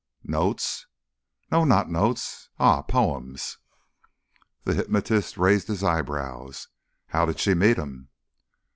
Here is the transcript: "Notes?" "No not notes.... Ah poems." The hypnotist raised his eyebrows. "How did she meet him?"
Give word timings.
"Notes?" 0.23 0.87
"No 1.51 1.63
not 1.63 1.87
notes.... 1.91 2.49
Ah 2.59 2.81
poems." 2.81 3.59
The 4.63 4.73
hypnotist 4.73 5.37
raised 5.37 5.67
his 5.67 5.83
eyebrows. 5.83 6.69
"How 7.09 7.27
did 7.27 7.37
she 7.39 7.53
meet 7.53 7.77
him?" 7.77 8.07